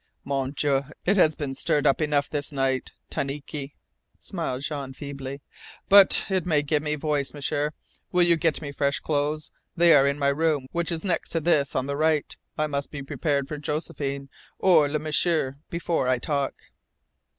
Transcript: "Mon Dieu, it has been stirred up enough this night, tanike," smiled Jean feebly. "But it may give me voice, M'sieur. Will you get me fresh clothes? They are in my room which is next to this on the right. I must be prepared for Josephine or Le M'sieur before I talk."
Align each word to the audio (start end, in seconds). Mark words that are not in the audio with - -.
"Mon 0.23 0.49
Dieu, 0.49 0.81
it 1.05 1.15
has 1.15 1.35
been 1.35 1.53
stirred 1.53 1.85
up 1.85 2.01
enough 2.01 2.27
this 2.27 2.51
night, 2.51 2.91
tanike," 3.11 3.75
smiled 4.17 4.63
Jean 4.63 4.93
feebly. 4.93 5.41
"But 5.89 6.25
it 6.27 6.43
may 6.43 6.63
give 6.63 6.81
me 6.81 6.95
voice, 6.95 7.35
M'sieur. 7.35 7.73
Will 8.11 8.23
you 8.23 8.35
get 8.35 8.63
me 8.63 8.71
fresh 8.71 8.99
clothes? 8.99 9.51
They 9.77 9.93
are 9.93 10.07
in 10.07 10.17
my 10.17 10.29
room 10.29 10.65
which 10.71 10.91
is 10.91 11.03
next 11.05 11.29
to 11.33 11.39
this 11.39 11.75
on 11.75 11.85
the 11.85 11.95
right. 11.95 12.35
I 12.57 12.65
must 12.65 12.89
be 12.89 13.03
prepared 13.03 13.47
for 13.47 13.59
Josephine 13.59 14.29
or 14.57 14.89
Le 14.89 14.97
M'sieur 14.97 15.57
before 15.69 16.07
I 16.07 16.17
talk." 16.17 16.55